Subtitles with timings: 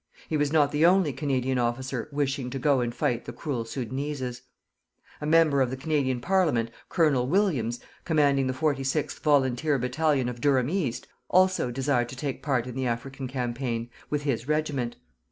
[0.27, 4.41] He was not the only Canadian officer wishing to go and fight the cruel Soudaneses.
[5.21, 10.71] A member of the Canadian Parliament, Colonel Williams, commanding the 46th volunteer battalion of Durham
[10.71, 14.95] East, also desired to take part in the African campaign with his regiment.